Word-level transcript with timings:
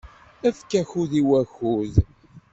Efk 0.47 0.69
akud 0.81 1.11
i 1.19 1.21
wakud 1.29 1.93